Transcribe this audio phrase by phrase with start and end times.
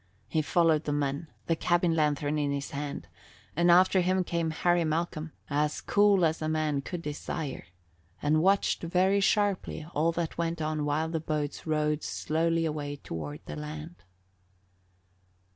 [0.27, 3.07] He followed the men, the cabin lanthorn in his hand,
[3.55, 7.67] and after him came Harry Malcolm, as cool as a man could desire,
[8.19, 13.41] and watched very sharply all that went on while the boats rowed slowly away toward
[13.45, 13.97] the land.